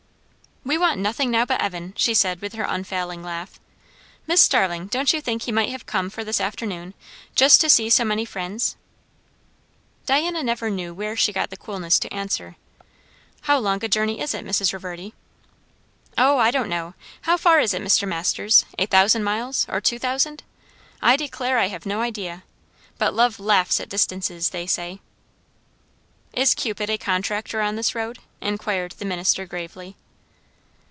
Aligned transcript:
"We 0.63 0.77
want 0.77 0.99
nothing 0.99 1.31
now 1.31 1.43
but 1.43 1.59
Evan," 1.59 1.95
she 1.97 2.13
said 2.13 2.39
with 2.39 2.53
her 2.53 2.63
unfailing 2.65 3.23
laugh. 3.23 3.59
"Miss 4.27 4.41
Starling, 4.43 4.85
don't 4.87 5.11
you 5.11 5.19
think 5.19 5.41
he 5.41 5.51
might 5.51 5.69
have 5.71 5.87
come 5.87 6.11
for 6.11 6.23
this 6.23 6.39
afternoon, 6.39 6.93
just 7.33 7.59
to 7.61 7.69
see 7.69 7.89
so 7.89 8.05
many 8.05 8.25
friends?" 8.25 8.75
Diana 10.05 10.43
never 10.43 10.69
knew 10.69 10.93
where 10.93 11.15
she 11.15 11.33
got 11.33 11.49
the 11.49 11.57
coolness 11.57 11.97
to 11.99 12.13
answer, 12.13 12.57
"How 13.41 13.57
long 13.57 13.83
a 13.83 13.87
journey 13.89 14.21
is 14.21 14.35
it, 14.35 14.45
Mrs. 14.45 14.71
Reverdy?" 14.71 15.15
"O, 16.15 16.37
I 16.37 16.51
don't 16.51 16.69
know! 16.69 16.93
How 17.21 17.37
far 17.37 17.59
is 17.59 17.73
it, 17.73 17.81
Mr. 17.81 18.07
Masters? 18.07 18.63
a 18.77 18.85
thousand 18.85 19.23
miles? 19.23 19.65
or 19.67 19.81
two 19.81 19.97
thousand? 19.97 20.43
I 21.01 21.17
declare 21.17 21.57
I 21.57 21.69
have 21.69 21.87
no 21.87 22.01
idea. 22.01 22.43
But 22.99 23.15
love 23.15 23.39
laughs 23.39 23.79
at 23.79 23.89
distances, 23.89 24.51
they 24.51 24.67
say." 24.67 25.01
"Is 26.33 26.53
Cupid 26.53 26.87
a 26.91 26.99
contractor 26.99 27.61
on 27.61 27.77
this 27.77 27.95
road?" 27.95 28.19
inquired 28.41 28.91
the 28.93 29.05
minister 29.05 29.47
gravely. 29.47 29.95